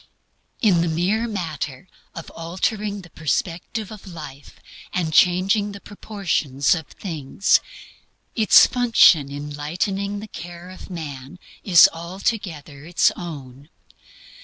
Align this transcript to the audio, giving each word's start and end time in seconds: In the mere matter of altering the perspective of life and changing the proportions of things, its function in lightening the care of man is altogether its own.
In 0.63 0.81
the 0.81 0.87
mere 0.87 1.27
matter 1.27 1.87
of 2.15 2.31
altering 2.31 3.01
the 3.01 3.11
perspective 3.11 3.91
of 3.91 4.07
life 4.11 4.59
and 4.93 5.13
changing 5.13 5.73
the 5.73 5.79
proportions 5.79 6.73
of 6.73 6.87
things, 6.87 7.59
its 8.33 8.65
function 8.65 9.29
in 9.29 9.53
lightening 9.55 10.19
the 10.19 10.27
care 10.27 10.71
of 10.71 10.89
man 10.89 11.37
is 11.63 11.87
altogether 11.93 12.83
its 12.83 13.11
own. 13.15 13.69